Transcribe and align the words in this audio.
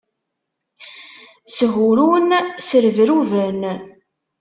Shurun, 1.55 2.27
srebruben. 2.67 3.61